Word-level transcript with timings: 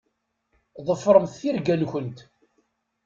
Ḍefṛemt 0.87 1.37
tirga-nkent. 1.39 2.17